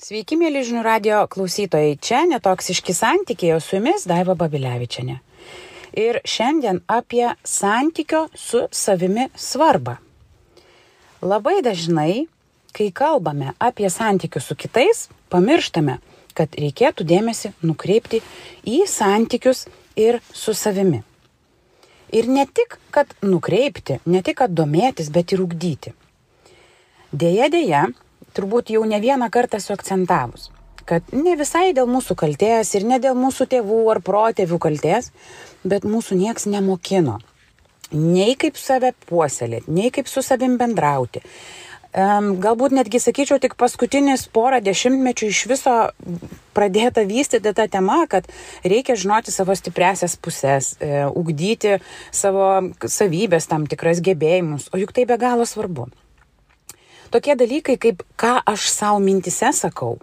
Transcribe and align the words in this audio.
Sveiki, 0.00 0.38
mėly 0.40 0.62
žinių 0.64 0.80
radio 0.80 1.16
klausytojai. 1.28 1.98
Čia 2.00 2.22
netoksiški 2.30 2.94
santykiai, 2.96 3.50
o 3.52 3.58
su 3.60 3.74
jumis 3.76 4.06
Daiva 4.08 4.32
Babilevičiane. 4.32 5.18
Ir 5.92 6.18
šiandien 6.24 6.80
apie 6.88 7.26
santykio 7.44 8.22
su 8.32 8.62
savimi 8.72 9.26
svarbą. 9.36 9.98
Labai 11.20 11.58
dažnai, 11.68 12.24
kai 12.72 12.88
kalbame 12.96 13.52
apie 13.60 13.92
santykius 13.92 14.48
su 14.48 14.56
kitais, 14.56 15.04
pamirštame, 15.28 16.00
kad 16.32 16.56
reikėtų 16.56 17.04
dėmesį 17.04 17.52
nukreipti 17.60 18.24
į 18.64 18.86
santykius 18.88 19.66
ir 20.00 20.22
su 20.32 20.56
savimi. 20.56 21.04
Ir 22.16 22.32
ne 22.32 22.48
tik, 22.48 22.80
kad 22.88 23.12
nukreipti, 23.20 24.00
ne 24.08 24.24
tik, 24.24 24.40
kad 24.40 24.56
domėtis, 24.56 25.12
bet 25.12 25.36
ir 25.36 25.44
ugdyti. 25.44 25.92
Deja, 27.12 27.52
deja, 27.52 27.90
turbūt 28.36 28.72
jau 28.74 28.82
ne 28.88 29.00
vieną 29.02 29.30
kartą 29.32 29.60
esu 29.60 29.74
akcentavus, 29.74 30.50
kad 30.88 31.06
ne 31.14 31.36
visai 31.38 31.70
dėl 31.76 31.88
mūsų 31.90 32.16
kalties 32.18 32.74
ir 32.76 32.86
ne 32.88 33.00
dėl 33.02 33.16
mūsų 33.18 33.48
tėvų 33.54 33.80
ar 33.94 34.02
protėvių 34.04 34.58
kalties, 34.62 35.10
bet 35.64 35.86
mūsų 35.86 36.18
nieks 36.20 36.48
nemokino. 36.50 37.18
Nei 37.90 38.36
kaip 38.38 38.58
save 38.58 38.92
puoselėti, 39.08 39.70
nei 39.74 39.90
kaip 39.90 40.06
su 40.06 40.22
savim 40.22 40.54
bendrauti. 40.60 41.24
Galbūt 41.90 42.70
netgi 42.70 43.00
sakyčiau, 43.02 43.40
tik 43.42 43.56
paskutinis 43.58 44.28
porą 44.30 44.60
dešimtmečių 44.62 45.30
iš 45.32 45.40
viso 45.50 45.72
pradėta 46.54 47.02
vystyti 47.02 47.50
tą 47.50 47.66
temą, 47.66 48.04
kad 48.06 48.28
reikia 48.62 48.94
žinoti 48.94 49.34
savo 49.34 49.56
stipresias 49.58 50.14
pusės, 50.14 50.76
e, 50.78 51.08
ugdyti 51.10 51.80
savo 52.14 52.70
savybės, 52.86 53.50
tam 53.50 53.66
tikras 53.66 53.98
gebėjimus, 54.06 54.68
o 54.70 54.78
juk 54.78 54.94
tai 54.94 55.08
be 55.10 55.18
galo 55.18 55.42
svarbu 55.42 55.88
tokie 57.10 57.36
dalykai 57.36 57.76
kaip 57.80 58.02
ką 58.18 58.38
aš 58.46 58.68
savo 58.70 58.98
mintise 59.02 59.52
sakau, 59.56 59.98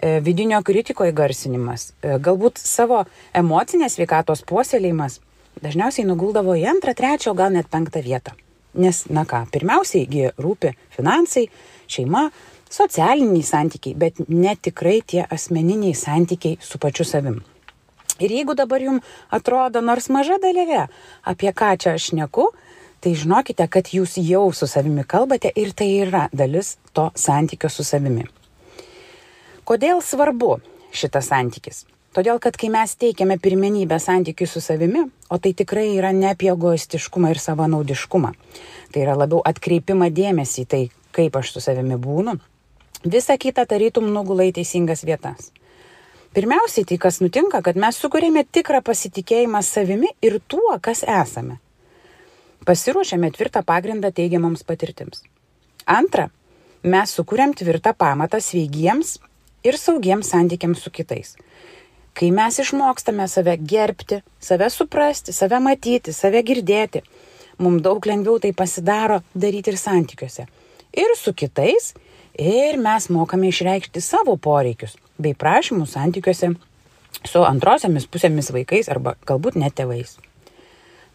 e, 0.00 0.18
vidinio 0.24 0.60
kritiko 0.64 1.06
įgarsinimas, 1.08 1.92
e, 2.02 2.18
galbūt 2.18 2.58
savo 2.58 3.04
emocinės 3.34 3.98
sveikatos 3.98 4.44
puoselėjimas 4.48 5.20
dažniausiai 5.62 6.06
nuguldavo 6.06 6.54
į 6.58 6.68
antrą, 6.74 6.94
trečią, 6.94 7.34
gal 7.34 7.52
net 7.54 7.68
penktą 7.70 8.02
vietą. 8.04 8.34
Nes, 8.78 9.06
na 9.10 9.24
ką, 9.26 9.46
pirmiausiai 9.50 10.30
rūpi 10.38 10.74
finansai, 10.94 11.48
šeima, 11.90 12.28
socialiniai 12.70 13.42
santykiai, 13.42 13.96
bet 13.96 14.20
netikrai 14.28 15.00
tie 15.06 15.24
asmeniniai 15.24 15.96
santykiai 15.96 16.58
su 16.60 16.78
pačiu 16.78 17.06
savim. 17.08 17.40
Ir 18.18 18.34
jeigu 18.34 18.54
dabar 18.58 18.82
jums 18.82 19.06
atrodo 19.30 19.80
nors 19.80 20.08
maža 20.10 20.38
dalelė, 20.42 20.88
apie 21.22 21.52
ką 21.54 21.74
čia 21.78 21.94
aš 21.96 22.12
neku, 22.18 22.50
tai 23.00 23.14
žinokite, 23.18 23.66
kad 23.70 23.90
jūs 23.94 24.16
jau 24.22 24.48
su 24.54 24.66
savimi 24.66 25.04
kalbate 25.06 25.52
ir 25.54 25.72
tai 25.76 25.88
yra 26.02 26.26
dalis 26.32 26.76
to 26.92 27.08
santykio 27.14 27.70
su 27.70 27.86
savimi. 27.86 28.26
Kodėl 29.68 30.02
svarbu 30.02 30.58
šitas 30.94 31.28
santykis? 31.30 31.84
Todėl, 32.16 32.40
kad 32.40 32.56
kai 32.56 32.70
mes 32.72 32.94
teikiame 32.98 33.36
pirmenybę 33.38 33.98
santykiui 34.00 34.48
su 34.48 34.62
savimi, 34.64 35.04
o 35.28 35.36
tai 35.38 35.52
tikrai 35.54 35.90
yra 35.98 36.10
ne 36.16 36.30
apie 36.32 36.48
egoistiškumą 36.50 37.34
ir 37.34 37.40
savanaudiškumą, 37.42 38.32
tai 38.94 39.04
yra 39.04 39.14
labiau 39.18 39.42
atkreipimą 39.46 40.08
dėmesį 40.16 40.64
į 40.64 40.68
tai, 40.72 40.80
kaip 41.14 41.36
aš 41.38 41.52
su 41.52 41.62
savimi 41.62 42.00
būnu, 42.00 42.38
visa 43.04 43.36
kita 43.36 43.66
tarytum 43.68 44.08
nugulai 44.14 44.48
teisingas 44.56 45.04
vietas. 45.04 45.52
Pirmiausiai 46.34 46.88
tai, 46.88 46.98
kas 46.98 47.20
nutinka, 47.20 47.60
kad 47.62 47.76
mes 47.76 48.00
sukūrėme 48.00 48.46
tikrą 48.52 48.80
pasitikėjimą 48.84 49.62
savimi 49.64 50.10
ir 50.24 50.40
tuo, 50.48 50.74
kas 50.80 51.04
esame 51.04 51.60
pasiruošėme 52.66 53.30
tvirtą 53.34 53.62
pagrindą 53.66 54.10
teigiamoms 54.14 54.64
patirtims. 54.66 55.22
Antra, 55.86 56.28
mes 56.82 57.14
sukūrėm 57.14 57.54
tvirtą 57.58 57.94
pamatą 57.96 58.40
sveigiems 58.42 59.16
ir 59.66 59.78
saugiems 59.78 60.30
santykiams 60.32 60.82
su 60.82 60.90
kitais. 60.90 61.36
Kai 62.18 62.32
mes 62.34 62.58
išmokstame 62.58 63.28
save 63.30 63.54
gerbti, 63.62 64.22
save 64.42 64.70
suprasti, 64.74 65.32
save 65.32 65.60
matyti, 65.62 66.12
save 66.12 66.42
girdėti, 66.42 67.04
mums 67.62 67.82
daug 67.84 68.06
lengviau 68.06 68.40
tai 68.42 68.52
pasidaro 68.52 69.20
daryti 69.34 69.70
ir 69.70 69.78
santykiuose. 69.78 70.46
Ir 70.98 71.14
su 71.18 71.34
kitais, 71.36 71.92
ir 72.38 72.78
mes 72.82 73.08
mokame 73.14 73.52
išreikšti 73.52 74.02
savo 74.02 74.36
poreikius 74.36 74.96
bei 75.18 75.34
prašymus 75.34 75.94
santykiuose 75.94 76.52
su 77.26 77.42
antrosiamis 77.46 78.06
pusėmis 78.10 78.52
vaikais 78.54 78.90
arba 78.90 79.16
galbūt 79.26 79.58
net 79.58 79.74
tėvais. 79.78 80.16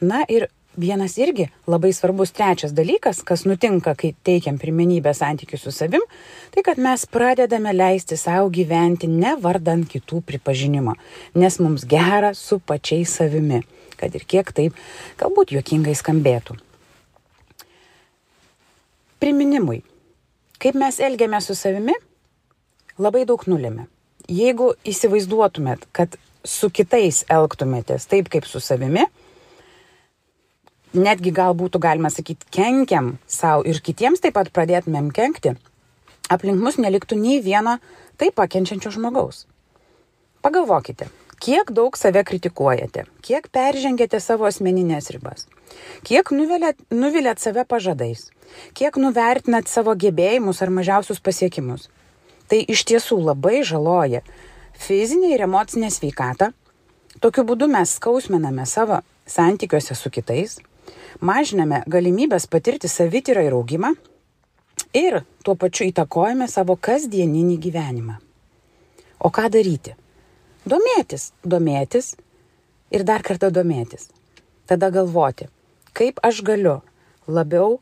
Na 0.03 0.23
ir 0.27 0.49
vienas 0.77 1.17
irgi 1.17 1.47
labai 1.67 1.93
svarbus 1.93 2.33
trečias 2.33 2.73
dalykas, 2.73 3.21
kas 3.25 3.45
nutinka, 3.45 3.93
kai 3.95 4.13
teikiam 4.25 4.57
pirmenybę 4.61 5.13
santykių 5.15 5.59
su 5.59 5.71
savim, 5.71 6.03
tai 6.53 6.63
kad 6.65 6.81
mes 6.81 7.05
pradedame 7.05 7.73
leisti 7.75 8.17
savo 8.17 8.49
gyventi 8.53 9.09
ne 9.09 9.35
vardant 9.41 9.87
kitų 9.89 10.23
pripažinimo, 10.27 10.95
nes 11.35 11.59
mums 11.61 11.85
gera 11.89 12.33
su 12.37 12.59
pačiais 12.59 13.13
savimi, 13.19 13.63
kad 13.99 14.15
ir 14.15 14.25
kiek 14.25 14.51
taip 14.55 14.77
galbūt 15.21 15.55
juokingai 15.55 15.95
skambėtų. 15.97 16.57
Priminimui. 19.23 19.81
Kaip 20.59 20.75
mes 20.79 20.99
elgiamės 21.03 21.47
su 21.47 21.55
savimi, 21.55 21.95
labai 22.99 23.23
daug 23.27 23.41
nulėmė. 23.47 23.87
Jeigu 24.31 24.73
įsivaizduotumėt, 24.87 25.89
kad 25.91 26.15
su 26.47 26.69
kitais 26.71 27.23
elgtumėtės 27.31 28.07
taip 28.11 28.29
kaip 28.31 28.47
su 28.47 28.61
savimi, 28.63 29.05
netgi 30.93 31.33
gal 31.33 31.55
būtų 31.57 31.81
galima 31.81 32.11
sakyti, 32.13 32.47
kenkiam 32.53 33.17
savo 33.27 33.65
ir 33.67 33.81
kitiems 33.81 34.21
taip 34.23 34.37
pat 34.37 34.51
pradėtumėm 34.53 35.09
kenkti, 35.13 35.55
aplink 36.29 36.61
mus 36.61 36.77
neliktų 36.77 37.17
nei 37.19 37.41
vieno 37.41 37.79
taip 38.17 38.35
pakenčiančio 38.37 38.93
žmogaus. 38.93 39.45
Pagalvokite, 40.43 41.07
kiek 41.43 41.71
daug 41.71 41.97
save 41.97 42.23
kritikuojate, 42.27 43.05
kiek 43.25 43.49
peržengėte 43.51 44.19
savo 44.23 44.47
asmeninės 44.49 45.09
ribas, 45.15 45.47
kiek 46.07 46.31
nuvilėt, 46.35 46.79
nuvilėt 46.91 47.39
save 47.43 47.65
pažadais, 47.67 48.29
kiek 48.77 48.97
nuvertinat 48.99 49.71
savo 49.71 49.95
gebėjimus 49.95 50.61
ar 50.61 50.71
mažiausius 50.73 51.23
pasiekimus. 51.23 51.89
Tai 52.51 52.59
iš 52.59 52.83
tiesų 52.85 53.17
labai 53.23 53.63
žaloja 53.63 54.21
fizinę 54.77 55.31
ir 55.33 55.45
emocinę 55.47 55.89
sveikatą. 55.89 56.51
Tokiu 57.23 57.45
būdu 57.47 57.69
mes 57.71 57.95
skausminame 57.97 58.65
savo 58.67 58.99
santykiuose 59.25 59.95
su 59.95 60.11
kitais, 60.11 60.57
mažiname 61.21 61.83
galimybės 61.87 62.47
patirti 62.47 62.89
savityrą 62.91 63.43
ir 63.47 63.55
augimą 63.57 63.93
ir 64.93 65.21
tuo 65.43 65.55
pačiu 65.59 65.89
įtakojame 65.89 66.47
savo 66.47 66.75
kasdieninį 66.75 67.57
gyvenimą. 67.67 68.17
O 69.23 69.31
ką 69.31 69.49
daryti? 69.51 69.95
Domėtis, 70.65 71.31
domėtis 71.43 72.13
ir 72.91 73.03
dar 73.03 73.23
kartą 73.23 73.51
domėtis. 73.51 74.09
Tada 74.67 74.89
galvoti, 74.95 75.49
kaip 75.93 76.23
aš 76.23 76.41
galiu 76.47 76.79
labiau 77.27 77.79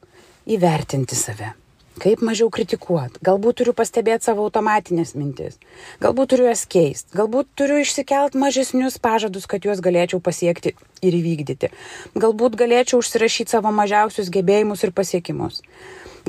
įvertinti 0.50 1.18
save 1.18 1.61
kaip 2.00 2.22
mažiau 2.24 2.50
kritikuot, 2.54 3.18
galbūt 3.26 3.60
turiu 3.62 3.74
pastebėti 3.76 4.30
savo 4.30 4.46
automatinės 4.48 5.14
mintis, 5.18 5.58
galbūt 6.04 6.32
turiu 6.34 6.48
jas 6.48 6.64
keisti, 6.70 7.12
galbūt 7.18 7.50
turiu 7.60 7.82
išsikelt 7.82 8.38
mažesnius 8.40 8.96
pažadus, 9.02 9.48
kad 9.50 9.66
juos 9.68 9.84
galėčiau 9.84 10.22
pasiekti 10.24 10.76
ir 11.04 11.18
įvykdyti, 11.18 11.72
galbūt 12.16 12.56
galėčiau 12.60 13.02
užsirašyti 13.02 13.58
savo 13.58 13.74
mažiausius 13.76 14.32
gebėjimus 14.32 14.86
ir 14.88 14.94
pasiekimus, 14.96 15.60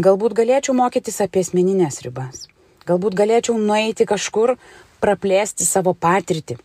galbūt 0.03 0.35
galėčiau 0.41 0.75
mokytis 0.75 1.21
apie 1.23 1.45
asmeninės 1.47 2.03
ribas, 2.07 2.49
galbūt 2.89 3.15
galėčiau 3.19 3.55
nueiti 3.61 4.09
kažkur, 4.09 4.57
praplėsti 5.03 5.67
savo 5.67 5.95
patirtį, 5.95 6.59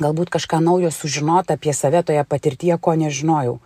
galbūt 0.00 0.32
kažką 0.32 0.62
naujo 0.64 0.90
sužinoti 0.92 1.52
apie 1.52 1.76
save 1.76 2.00
toje 2.06 2.24
patirtyje, 2.24 2.80
ko 2.80 2.96
nežinojau, 2.96 3.60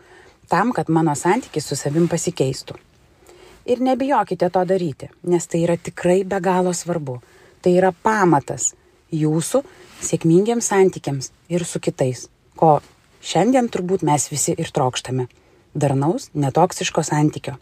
tam, 0.50 0.74
kad 0.74 0.90
mano 0.90 1.14
santykis 1.14 1.70
su 1.70 1.78
savim 1.78 2.10
pasikeistų. 2.10 2.78
Ir 3.66 3.80
nebijokite 3.82 4.48
to 4.50 4.62
daryti, 4.64 5.08
nes 5.26 5.46
tai 5.50 5.64
yra 5.66 5.74
tikrai 5.76 6.20
be 6.24 6.38
galo 6.40 6.72
svarbu. 6.72 7.18
Tai 7.62 7.72
yra 7.74 7.90
pamatas 7.90 8.68
jūsų 9.10 9.62
sėkmingiems 10.06 10.68
santykiams 10.70 11.32
ir 11.50 11.64
su 11.66 11.80
kitais, 11.82 12.28
ko 12.54 12.78
šiandien 13.26 13.66
turbūt 13.72 14.04
mes 14.06 14.28
visi 14.30 14.54
ir 14.54 14.70
trokštame. 14.70 15.26
Darnaus, 15.74 16.30
netoksiško 16.34 17.02
santykio. 17.04 17.56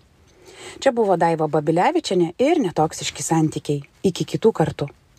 Čia 0.79 0.93
buvo 0.93 1.17
Daiva 1.17 1.49
Babilevičiane 1.49 2.35
ir 2.39 2.61
netoksiški 2.63 3.23
santykiai. 3.23 3.83
Iki 4.05 4.27
kitų 4.35 4.53
kartų. 4.55 4.89